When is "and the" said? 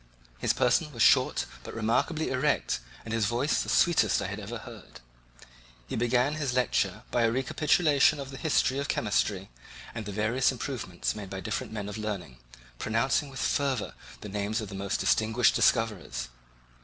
9.93-10.11